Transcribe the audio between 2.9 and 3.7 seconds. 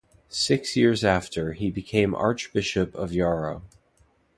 of Jaro.